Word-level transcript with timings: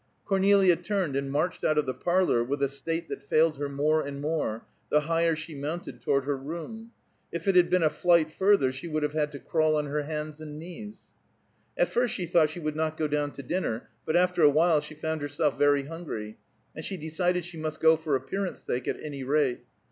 Cornelia 0.25 0.75
turned 0.77 1.15
and 1.15 1.29
marched 1.31 1.63
out 1.63 1.77
of 1.77 1.85
the 1.85 1.93
parlor 1.93 2.43
with 2.43 2.63
a 2.63 2.67
state 2.67 3.07
that 3.07 3.21
failed 3.21 3.57
her 3.59 3.69
more 3.69 4.01
and 4.01 4.19
more, 4.19 4.65
the 4.89 5.01
higher 5.01 5.35
she 5.35 5.53
mounted 5.53 6.01
toward 6.01 6.23
her 6.25 6.35
room. 6.35 6.89
If 7.31 7.47
it 7.47 7.55
had 7.55 7.69
been 7.69 7.83
a 7.83 7.89
flight 7.91 8.31
further 8.31 8.71
she 8.71 8.87
would 8.87 9.03
have 9.03 9.13
had 9.13 9.31
to 9.33 9.39
crawl 9.39 9.75
on 9.75 9.85
her 9.85 10.01
hands 10.01 10.41
and 10.41 10.57
knees. 10.57 11.11
At 11.77 11.89
first 11.89 12.15
she 12.15 12.25
thought 12.25 12.49
she 12.49 12.59
would 12.59 12.75
not 12.75 12.97
go 12.97 13.07
down 13.07 13.29
to 13.33 13.43
dinner, 13.43 13.91
but 14.03 14.15
after 14.17 14.41
a 14.41 14.49
while 14.49 14.81
she 14.81 14.95
found 14.95 15.21
herself 15.21 15.59
very 15.59 15.83
hungry, 15.83 16.39
and 16.75 16.83
she 16.83 16.97
decided 16.97 17.45
she 17.45 17.57
must 17.57 17.79
go 17.79 17.95
for 17.95 18.15
appearance 18.15 18.59
sake 18.63 18.87
at 18.87 18.99
any 19.03 19.23
rate. 19.23 19.65